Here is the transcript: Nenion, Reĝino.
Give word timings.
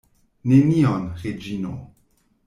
Nenion, 0.51 1.03
Reĝino. 1.25 1.75